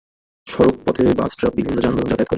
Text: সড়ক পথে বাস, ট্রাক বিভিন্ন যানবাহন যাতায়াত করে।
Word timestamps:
সড়ক 0.47 0.75
পথে 0.85 1.03
বাস, 1.19 1.31
ট্রাক 1.37 1.53
বিভিন্ন 1.57 1.77
যানবাহন 1.81 2.07
যাতায়াত 2.09 2.17
করে। 2.17 2.29